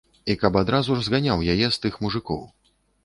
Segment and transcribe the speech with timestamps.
[0.33, 2.41] І каб адразу ж зганяў з яе тых мужыкоў.